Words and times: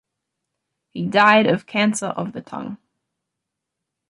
He 0.93 1.05
died 1.05 1.45
of 1.45 1.67
cancer 1.67 2.07
of 2.07 2.33
the 2.33 2.41
tongue. 2.41 2.79